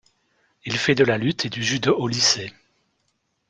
[0.65, 2.51] Il fait de la lutte et du judo au lycée.